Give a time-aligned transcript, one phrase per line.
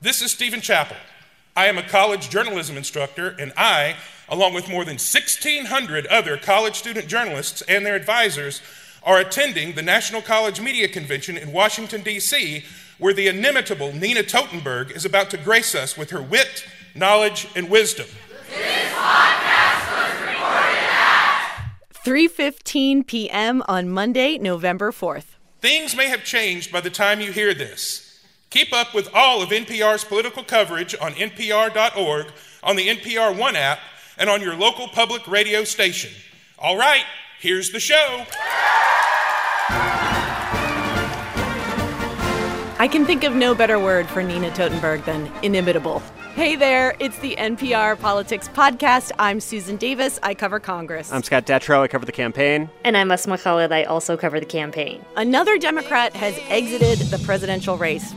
[0.00, 0.96] This is Stephen Chappell.
[1.56, 3.96] I am a college journalism instructor, and I,
[4.28, 8.62] along with more than 1,600 other college student journalists and their advisors,
[9.02, 12.64] are attending the National College Media Convention in Washington, D.C.,
[12.98, 17.68] where the inimitable Nina Totenberg is about to grace us with her wit, knowledge, and
[17.68, 18.06] wisdom.
[18.50, 23.64] This podcast was recorded at 3:15 p.m.
[23.66, 25.34] on Monday, November 4th.
[25.60, 28.07] Things may have changed by the time you hear this.
[28.50, 32.26] Keep up with all of NPR's political coverage on npr.org,
[32.62, 33.80] on the NPR One app,
[34.16, 36.10] and on your local public radio station.
[36.58, 37.04] All right,
[37.40, 38.24] here's the show.
[42.80, 46.00] I can think of no better word for Nina Totenberg than inimitable.
[46.36, 49.10] Hey there, it's the NPR Politics Podcast.
[49.18, 50.20] I'm Susan Davis.
[50.22, 51.12] I cover Congress.
[51.12, 51.80] I'm Scott Detrow.
[51.80, 52.70] I cover the campaign.
[52.84, 53.72] And I'm Asma Khalid.
[53.72, 55.04] I also cover the campaign.
[55.16, 58.12] Another Democrat has exited the presidential race.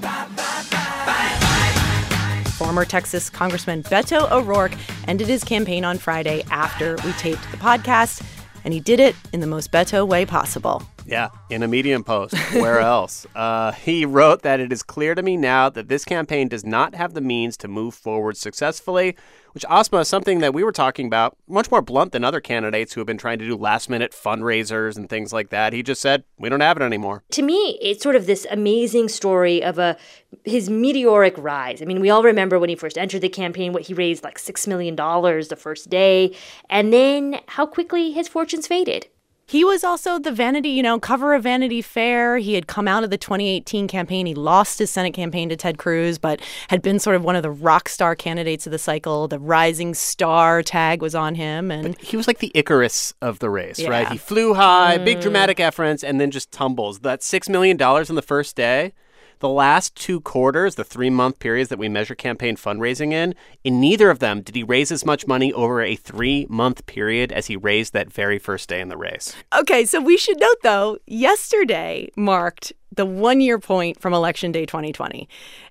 [2.60, 4.74] Former Texas Congressman Beto O'Rourke
[5.08, 8.24] ended his campaign on Friday after we taped the podcast,
[8.64, 10.84] and he did it in the most Beto way possible.
[11.06, 12.36] Yeah, in a Medium post.
[12.54, 13.26] Where else?
[13.36, 16.96] Uh, he wrote that it is clear to me now that this campaign does not
[16.96, 19.16] have the means to move forward successfully,
[19.54, 22.94] which, Asma, is something that we were talking about, much more blunt than other candidates
[22.94, 25.74] who have been trying to do last minute fundraisers and things like that.
[25.74, 27.24] He just said, we don't have it anymore.
[27.32, 29.98] To me, it's sort of this amazing story of a
[30.46, 31.82] his meteoric rise.
[31.82, 34.38] I mean, we all remember when he first entered the campaign, what he raised like
[34.38, 36.36] $6 million the first day,
[36.70, 39.08] and then how quickly his fortunes faded.
[39.46, 42.38] He was also the Vanity, you know, cover of Vanity Fair.
[42.38, 44.26] He had come out of the 2018 campaign.
[44.26, 46.40] He lost his Senate campaign to Ted Cruz, but
[46.70, 49.28] had been sort of one of the rock star candidates of the cycle.
[49.28, 53.40] The rising star tag was on him, and but he was like the Icarus of
[53.40, 53.90] the race, yeah.
[53.90, 54.08] right?
[54.08, 55.06] He flew high, mm.
[55.06, 57.00] big dramatic efforts, and then just tumbles.
[57.00, 58.94] That six million dollars on the first day
[59.42, 63.82] the last two quarters, the three month periods that we measure campaign fundraising in, in
[63.82, 67.48] neither of them did he raise as much money over a three month period as
[67.48, 69.36] he raised that very first day in the race.
[69.54, 74.66] Okay, so we should note though, yesterday marked the one year point from Election Day
[74.66, 75.28] 2020.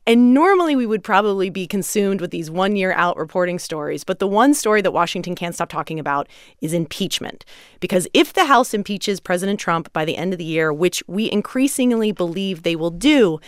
[0.06, 4.04] And normally we would probably be consumed with these one year out reporting stories.
[4.04, 6.28] But the one story that Washington can't stop talking about
[6.60, 7.44] is impeachment.
[7.78, 11.30] Because if the House impeaches President Trump by the end of the year, which we
[11.30, 13.38] increasingly believe they will do,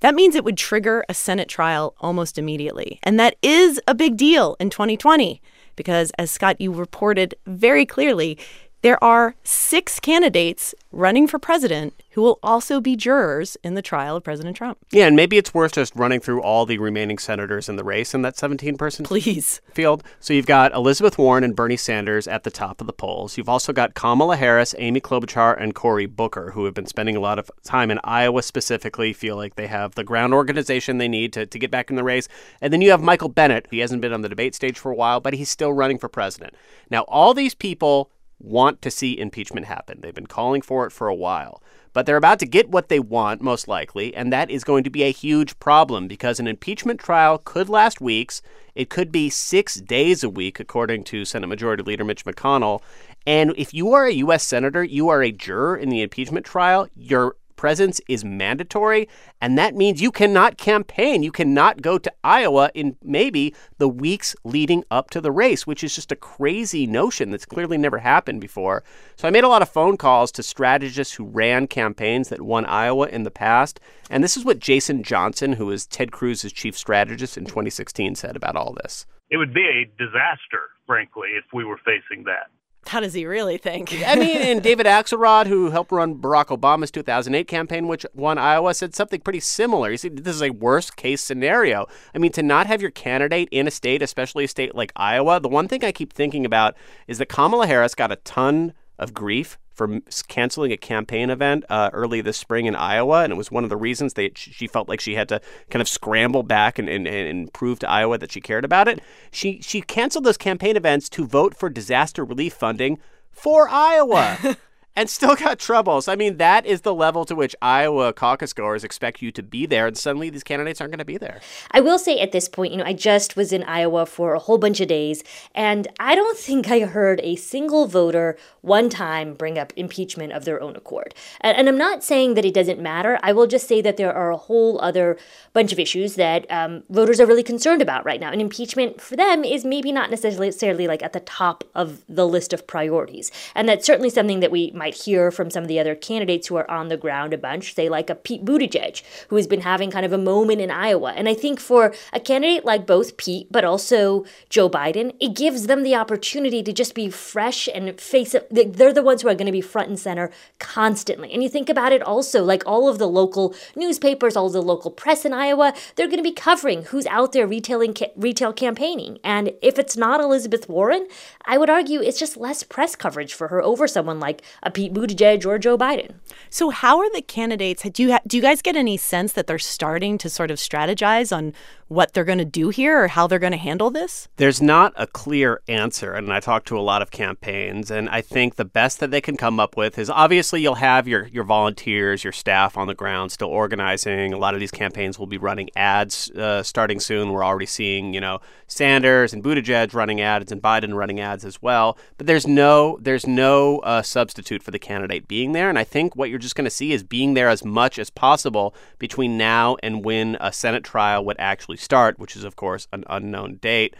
[0.00, 2.98] that means it would trigger a Senate trial almost immediately.
[3.02, 5.40] And that is a big deal in 2020.
[5.74, 8.38] Because as Scott, you reported very clearly,
[8.82, 14.16] there are six candidates running for president who will also be jurors in the trial
[14.16, 14.76] of President Trump.
[14.90, 18.12] Yeah, and maybe it's worth just running through all the remaining senators in the race
[18.12, 19.60] in that 17 person Please.
[19.72, 20.02] field.
[20.20, 23.38] So you've got Elizabeth Warren and Bernie Sanders at the top of the polls.
[23.38, 27.20] You've also got Kamala Harris, Amy Klobuchar, and Cory Booker, who have been spending a
[27.20, 31.32] lot of time in Iowa specifically, feel like they have the ground organization they need
[31.34, 32.28] to, to get back in the race.
[32.60, 34.96] And then you have Michael Bennet, He hasn't been on the debate stage for a
[34.96, 36.54] while, but he's still running for president.
[36.90, 38.10] Now, all these people
[38.42, 40.00] want to see impeachment happen.
[40.00, 41.62] They've been calling for it for a while.
[41.92, 44.90] But they're about to get what they want, most likely, and that is going to
[44.90, 48.40] be a huge problem because an impeachment trial could last weeks.
[48.74, 52.80] It could be six days a week, according to Senate Majority Leader Mitch McConnell.
[53.26, 54.42] And if you are a U.S.
[54.42, 59.08] Senator, you are a juror in the impeachment trial, you're presence is mandatory,
[59.40, 61.22] and that means you cannot campaign.
[61.22, 65.84] You cannot go to Iowa in maybe the weeks leading up to the race, which
[65.84, 68.82] is just a crazy notion that's clearly never happened before.
[69.14, 72.64] So I made a lot of phone calls to strategists who ran campaigns that won
[72.64, 73.78] Iowa in the past,
[74.10, 78.34] and this is what Jason Johnson, who was Ted Cruz's chief strategist in 2016, said
[78.34, 79.06] about all this.
[79.30, 82.50] It would be a disaster, frankly, if we were facing that.
[82.86, 83.92] How does he really think?
[84.06, 88.74] I mean, and David Axelrod, who helped run Barack Obama's 2008 campaign, which won Iowa,
[88.74, 89.90] said something pretty similar.
[89.90, 91.86] He said this is a worst case scenario.
[92.14, 95.40] I mean, to not have your candidate in a state, especially a state like Iowa,
[95.40, 96.76] the one thing I keep thinking about
[97.06, 101.90] is that Kamala Harris got a ton of grief for canceling a campaign event uh,
[101.92, 104.88] early this spring in Iowa, and it was one of the reasons that she felt
[104.88, 105.40] like she had to
[105.70, 109.00] kind of scramble back and, and, and prove to Iowa that she cared about it.
[109.30, 112.98] She she canceled those campaign events to vote for disaster relief funding
[113.30, 114.38] for Iowa.
[114.94, 116.06] and still got troubles.
[116.08, 119.64] I mean, that is the level to which Iowa caucus goers expect you to be
[119.66, 121.40] there, and suddenly these candidates aren't going to be there.
[121.70, 124.38] I will say at this point, you know, I just was in Iowa for a
[124.38, 125.24] whole bunch of days,
[125.54, 130.44] and I don't think I heard a single voter one time bring up impeachment of
[130.44, 131.14] their own accord.
[131.40, 133.18] And, and I'm not saying that it doesn't matter.
[133.22, 135.18] I will just say that there are a whole other
[135.52, 139.16] bunch of issues that um, voters are really concerned about right now, and impeachment for
[139.16, 143.68] them is maybe not necessarily like at the top of the list of priorities, and
[143.68, 146.68] that's certainly something that we might hear from some of the other candidates who are
[146.68, 150.04] on the ground a bunch, say like a Pete Buttigieg, who has been having kind
[150.04, 151.12] of a moment in Iowa.
[151.12, 155.68] And I think for a candidate like both Pete, but also Joe Biden, it gives
[155.68, 158.48] them the opportunity to just be fresh and face it.
[158.50, 161.32] They're the ones who are going to be front and center constantly.
[161.32, 164.90] And you think about it also, like all of the local newspapers, all the local
[164.90, 169.20] press in Iowa, they're going to be covering who's out there retailing retail campaigning.
[169.22, 171.06] And if it's not Elizabeth Warren,
[171.44, 174.92] I would argue it's just less press coverage for her over someone like a Pete
[174.92, 176.14] Buttigieg or Joe Biden.
[176.50, 177.82] So how are the candidates?
[177.82, 180.58] Do you ha- do you guys get any sense that they're starting to sort of
[180.58, 181.52] strategize on
[181.88, 184.28] what they're going to do here or how they're going to handle this?
[184.36, 186.14] There's not a clear answer.
[186.14, 189.20] And I talked to a lot of campaigns, and I think the best that they
[189.20, 192.94] can come up with is obviously you'll have your, your volunteers, your staff on the
[192.94, 194.32] ground still organizing.
[194.32, 197.30] A lot of these campaigns will be running ads uh, starting soon.
[197.30, 201.60] We're already seeing, you know, Sanders and Buttigieg running ads and Biden running ads as
[201.60, 201.98] well.
[202.16, 205.68] But there's no there's no uh, substitute for the candidate being there.
[205.68, 208.10] And I think what you're just going to see is being there as much as
[208.10, 212.88] possible between now and when a Senate trial would actually start, which is, of course,
[212.92, 213.94] an unknown date.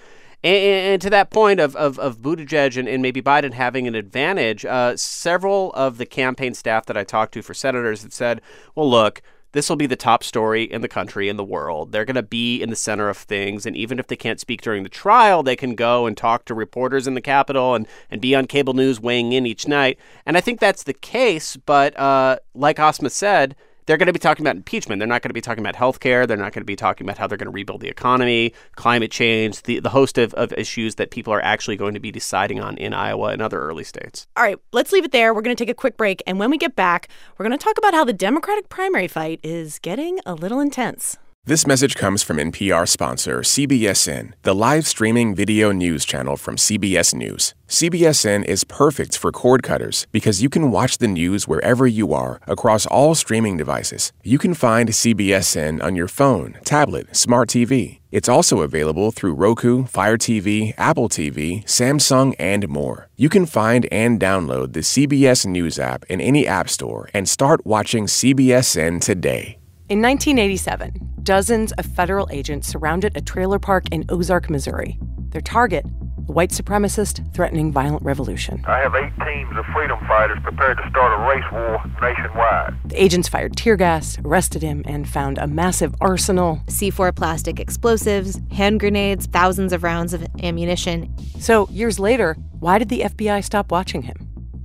[0.44, 4.64] And, to that point of, of, of Buttigieg and, and maybe Biden having an advantage,
[4.64, 8.40] uh, several of the campaign staff that I talked to for senators have said,
[8.74, 11.92] well, look, this will be the top story in the country, in the world.
[11.92, 13.66] They're going to be in the center of things.
[13.66, 16.54] And even if they can't speak during the trial, they can go and talk to
[16.54, 19.98] reporters in the Capitol and, and be on cable news weighing in each night.
[20.26, 21.56] And I think that's the case.
[21.56, 23.54] But uh, like Asma said,
[23.92, 25.00] they're going to be talking about impeachment.
[25.00, 26.26] They're not going to be talking about health care.
[26.26, 29.10] They're not going to be talking about how they're going to rebuild the economy, climate
[29.10, 32.58] change, the, the host of, of issues that people are actually going to be deciding
[32.58, 34.26] on in Iowa and other early states.
[34.34, 35.34] All right, let's leave it there.
[35.34, 36.22] We're going to take a quick break.
[36.26, 39.40] And when we get back, we're going to talk about how the Democratic primary fight
[39.42, 41.18] is getting a little intense.
[41.44, 47.12] This message comes from NPR sponsor CBSN, the live streaming video news channel from CBS
[47.14, 47.54] News.
[47.66, 52.40] CBSN is perfect for cord cutters because you can watch the news wherever you are
[52.46, 54.12] across all streaming devices.
[54.22, 57.98] You can find CBSN on your phone, tablet, smart TV.
[58.12, 63.08] It's also available through Roku, Fire TV, Apple TV, Samsung, and more.
[63.16, 67.66] You can find and download the CBS News app in any app store and start
[67.66, 69.58] watching CBSN today.
[69.92, 74.98] In 1987, dozens of federal agents surrounded a trailer park in Ozark, Missouri.
[75.28, 78.64] Their target, a white supremacist threatening violent revolution.
[78.66, 82.74] I have eight teams of freedom fighters prepared to start a race war nationwide.
[82.86, 88.40] The agents fired tear gas, arrested him, and found a massive arsenal C4 plastic explosives,
[88.50, 91.14] hand grenades, thousands of rounds of ammunition.
[91.38, 94.16] So, years later, why did the FBI stop watching him?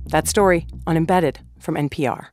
[0.06, 2.28] That story on Embedded from NPR.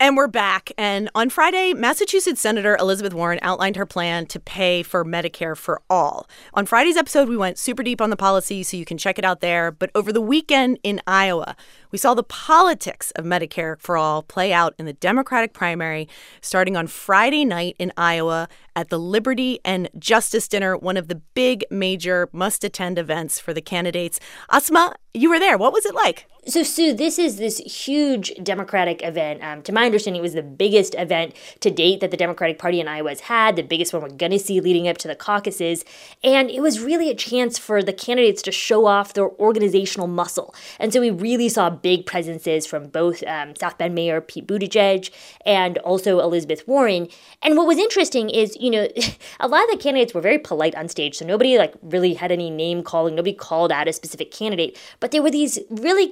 [0.00, 0.72] And we're back.
[0.76, 5.80] And on Friday, Massachusetts Senator Elizabeth Warren outlined her plan to pay for Medicare for
[5.88, 6.28] all.
[6.52, 9.24] On Friday's episode, we went super deep on the policy, so you can check it
[9.24, 9.70] out there.
[9.70, 11.54] But over the weekend in Iowa,
[11.92, 16.08] we saw the politics of Medicare for all play out in the Democratic primary
[16.40, 21.22] starting on Friday night in Iowa at the Liberty and Justice Dinner, one of the
[21.34, 24.18] big major must attend events for the candidates.
[24.50, 25.56] Asma, you were there.
[25.56, 26.26] What was it like?
[26.46, 29.42] So, Sue, this is this huge Democratic event.
[29.42, 32.80] Um, to my understanding, it was the biggest event to date that the Democratic Party
[32.80, 35.14] in Iowa has had, the biggest one we're going to see leading up to the
[35.14, 35.86] caucuses.
[36.22, 40.54] And it was really a chance for the candidates to show off their organizational muscle.
[40.78, 45.10] And so we really saw big presences from both um, South Bend Mayor Pete Buttigieg
[45.46, 47.08] and also Elizabeth Warren.
[47.40, 48.86] And what was interesting is, you know,
[49.40, 51.16] a lot of the candidates were very polite on stage.
[51.16, 54.78] So nobody like really had any name calling, nobody called out a specific candidate.
[55.00, 56.08] But there were these really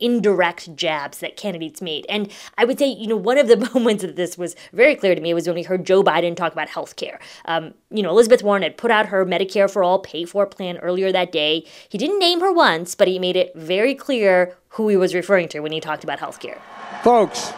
[0.00, 2.06] indirect jabs that candidates made.
[2.08, 5.14] And I would say, you know, one of the moments that this was very clear
[5.14, 7.18] to me was when we heard Joe Biden talk about health care.
[7.44, 10.78] Um, you know, Elizabeth Warren had put out her Medicare for All pay for plan
[10.78, 11.64] earlier that day.
[11.88, 15.48] He didn't name her once, but he made it very clear who he was referring
[15.48, 16.60] to when he talked about health care.
[17.02, 17.52] Folks,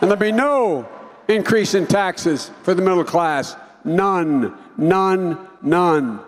[0.00, 0.88] and there'll be no
[1.28, 3.56] increase in taxes for the middle class.
[3.84, 6.20] None, none, none.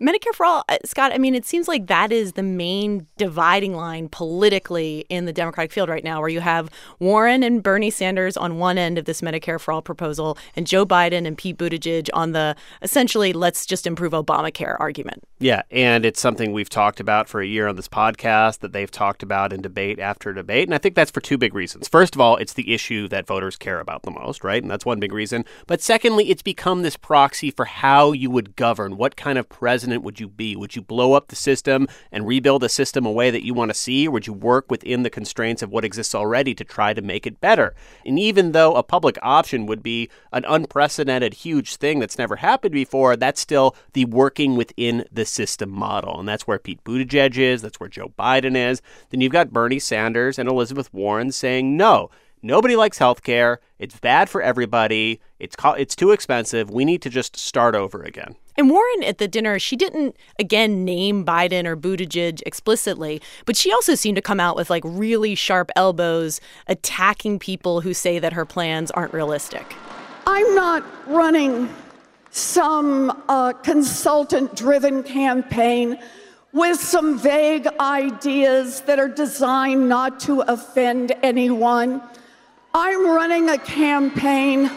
[0.00, 3.74] Medicare for all, uh, Scott, I mean, it seems like that is the main dividing
[3.74, 8.36] line politically in the Democratic field right now, where you have Warren and Bernie Sanders
[8.36, 12.08] on one end of this Medicare for all proposal, and Joe Biden and Pete Buttigieg
[12.12, 15.22] on the essentially let's just improve Obamacare argument.
[15.38, 18.90] Yeah, and it's something we've talked about for a year on this podcast that they've
[18.90, 20.66] talked about in debate after debate.
[20.66, 21.86] And I think that's for two big reasons.
[21.86, 24.62] First of all, it's the issue that voters care about the most, right?
[24.62, 25.44] And that's one big reason.
[25.66, 29.83] But secondly, it's become this proxy for how you would govern, what kind of president
[29.84, 30.56] president would you be?
[30.56, 33.70] Would you blow up the system and rebuild a system a way that you want
[33.70, 36.94] to see, or would you work within the constraints of what exists already to try
[36.94, 37.74] to make it better?
[38.06, 42.72] And even though a public option would be an unprecedented, huge thing that's never happened
[42.72, 46.18] before, that's still the working within the system model.
[46.18, 48.80] And that's where Pete Buttigieg is, that's where Joe Biden is.
[49.10, 52.08] Then you've got Bernie Sanders and Elizabeth Warren saying, no,
[52.46, 53.56] Nobody likes healthcare.
[53.78, 55.18] It's bad for everybody.
[55.38, 56.68] It's co- it's too expensive.
[56.70, 58.36] We need to just start over again.
[58.56, 63.72] And Warren at the dinner, she didn't again name Biden or Buttigieg explicitly, but she
[63.72, 68.32] also seemed to come out with like really sharp elbows attacking people who say that
[68.32, 69.74] her plans aren't realistic.
[70.26, 71.68] I'm not running
[72.30, 75.98] some uh, consultant driven campaign
[76.52, 82.00] with some vague ideas that are designed not to offend anyone.
[82.72, 84.70] I'm running a campaign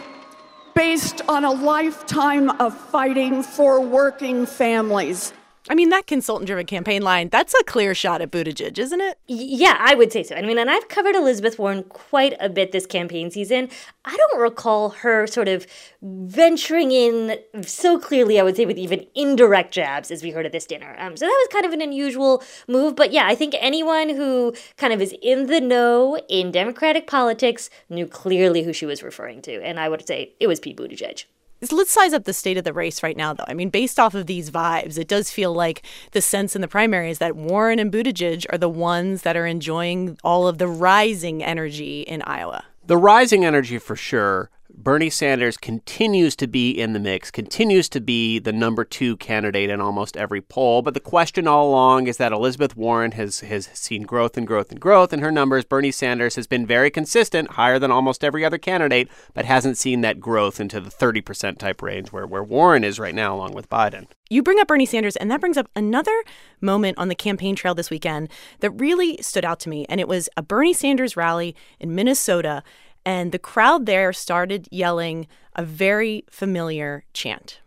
[0.78, 5.32] based on a lifetime of fighting for working families.
[5.70, 9.18] I mean, that consultant driven campaign line, that's a clear shot at Buttigieg, isn't it?
[9.26, 10.34] Yeah, I would say so.
[10.34, 13.68] I mean, and I've covered Elizabeth Warren quite a bit this campaign season.
[14.04, 15.66] I don't recall her sort of
[16.00, 20.52] venturing in so clearly, I would say, with even indirect jabs as we heard at
[20.52, 20.96] this dinner.
[20.98, 22.96] Um, so that was kind of an unusual move.
[22.96, 27.68] But yeah, I think anyone who kind of is in the know in Democratic politics
[27.90, 29.62] knew clearly who she was referring to.
[29.62, 31.24] And I would say it was Pete Buttigieg.
[31.72, 33.44] Let's size up the state of the race right now, though.
[33.48, 36.68] I mean, based off of these vibes, it does feel like the sense in the
[36.68, 40.68] primary is that Warren and Buttigieg are the ones that are enjoying all of the
[40.68, 42.64] rising energy in Iowa.
[42.86, 44.50] The rising energy for sure.
[44.80, 49.70] Bernie Sanders continues to be in the mix, continues to be the number two candidate
[49.70, 50.82] in almost every poll.
[50.82, 54.70] But the question all along is that Elizabeth Warren has, has seen growth and growth
[54.70, 55.64] and growth in her numbers.
[55.64, 60.00] Bernie Sanders has been very consistent, higher than almost every other candidate, but hasn't seen
[60.02, 63.68] that growth into the 30% type range where, where Warren is right now, along with
[63.68, 64.06] Biden.
[64.30, 66.22] You bring up Bernie Sanders, and that brings up another
[66.60, 68.28] moment on the campaign trail this weekend
[68.60, 69.86] that really stood out to me.
[69.88, 72.62] And it was a Bernie Sanders rally in Minnesota
[73.08, 77.58] and the crowd there started yelling a very familiar chant.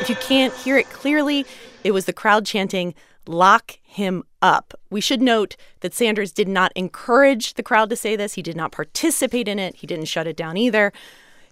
[0.00, 1.44] If you can't hear it clearly,
[1.82, 2.94] it was the crowd chanting,
[3.26, 4.74] Lock him up.
[4.90, 8.34] We should note that Sanders did not encourage the crowd to say this.
[8.34, 9.74] He did not participate in it.
[9.74, 10.92] He didn't shut it down either.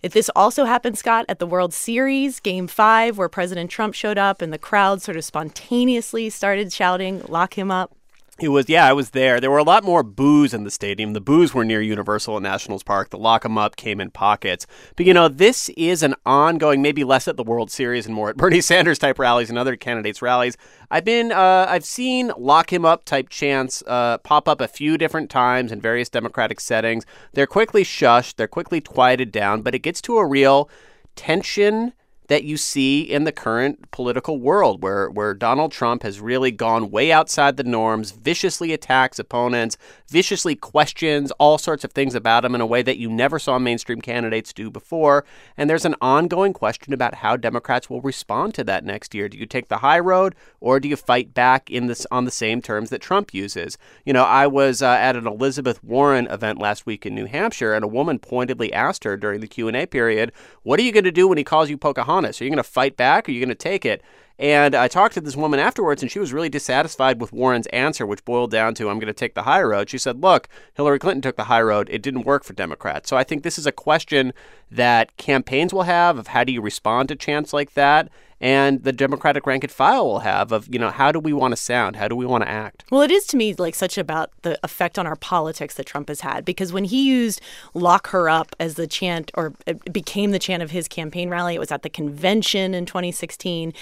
[0.00, 4.16] If this also happened, Scott, at the World Series, game five, where President Trump showed
[4.16, 7.96] up and the crowd sort of spontaneously started shouting, Lock him up.
[8.38, 9.40] It was, yeah, I was there.
[9.40, 11.14] There were a lot more boos in the stadium.
[11.14, 13.08] The boos were near Universal and Nationals Park.
[13.08, 14.66] The "lock 'em up came in pockets.
[14.94, 18.28] But, you know, this is an ongoing, maybe less at the World Series and more
[18.28, 20.58] at Bernie Sanders type rallies and other candidates' rallies.
[20.90, 24.98] I've been, uh, I've seen lock him up type chants uh, pop up a few
[24.98, 27.06] different times in various Democratic settings.
[27.32, 30.68] They're quickly shushed, they're quickly quieted down, but it gets to a real
[31.14, 31.94] tension
[32.28, 36.90] that you see in the current political world where, where Donald Trump has really gone
[36.90, 39.76] way outside the norms, viciously attacks opponents,
[40.08, 43.58] viciously questions all sorts of things about him in a way that you never saw
[43.58, 45.24] mainstream candidates do before.
[45.56, 49.28] And there's an ongoing question about how Democrats will respond to that next year.
[49.28, 52.30] Do you take the high road or do you fight back in this on the
[52.30, 53.78] same terms that Trump uses?
[54.04, 57.72] You know, I was uh, at an Elizabeth Warren event last week in New Hampshire
[57.72, 61.12] and a woman pointedly asked her during the Q&A period, "What are you going to
[61.12, 62.40] do when he calls you Pocahontas?" Honest.
[62.40, 63.28] Are you going to fight back?
[63.28, 64.02] Or are you going to take it?
[64.38, 68.04] And I talked to this woman afterwards, and she was really dissatisfied with Warren's answer,
[68.04, 69.88] which boiled down to, I'm going to take the high road.
[69.88, 71.88] She said, Look, Hillary Clinton took the high road.
[71.90, 73.08] It didn't work for Democrats.
[73.08, 74.34] So I think this is a question
[74.70, 78.08] that campaigns will have of how do you respond to chants like that
[78.40, 81.52] and the Democratic rank and file will have of, you know, how do we want
[81.52, 81.96] to sound?
[81.96, 82.84] How do we want to act?
[82.90, 86.08] Well, it is to me like such about the effect on our politics that Trump
[86.08, 87.40] has had because when he used
[87.72, 89.54] lock her up as the chant or
[89.90, 93.72] became the chant of his campaign rally, it was at the convention in 2016.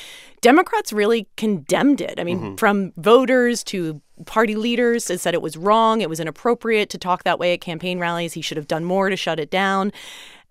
[0.41, 2.21] Democrats really condemned it.
[2.21, 2.55] I mean, mm-hmm.
[2.55, 7.41] from voters to party leaders said it was wrong, it was inappropriate to talk that
[7.41, 8.35] way at campaign rallies.
[8.35, 9.91] He should have done more to shut it down.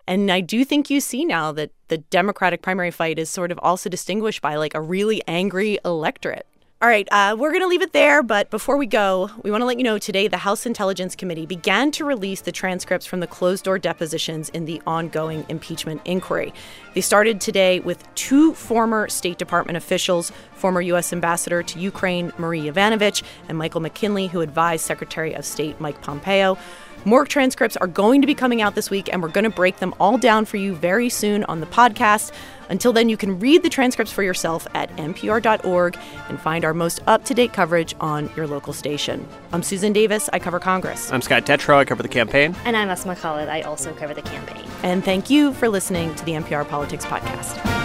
[0.06, 3.58] And I do think you see now that the Democratic primary fight is sort of
[3.62, 6.46] also distinguished by like a really angry electorate.
[6.84, 8.22] All right, uh, we're going to leave it there.
[8.22, 11.46] But before we go, we want to let you know today the House Intelligence Committee
[11.46, 16.52] began to release the transcripts from the closed door depositions in the ongoing impeachment inquiry.
[16.92, 21.10] They started today with two former State Department officials, former U.S.
[21.10, 26.58] Ambassador to Ukraine Marie Yovanovitch and Michael McKinley, who advised Secretary of State Mike Pompeo.
[27.06, 29.76] More transcripts are going to be coming out this week, and we're going to break
[29.76, 32.32] them all down for you very soon on the podcast.
[32.70, 35.98] Until then, you can read the transcripts for yourself at npr.org
[36.30, 39.28] and find our most up to date coverage on your local station.
[39.52, 40.30] I'm Susan Davis.
[40.32, 41.12] I cover Congress.
[41.12, 41.76] I'm Scott Detrow.
[41.76, 42.56] I cover the campaign.
[42.64, 43.50] And I'm Asma Khalid.
[43.50, 44.64] I also cover the campaign.
[44.82, 47.83] And thank you for listening to the NPR Politics Podcast.